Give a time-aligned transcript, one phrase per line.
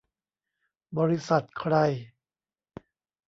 [0.97, 1.73] บริษัทใคร?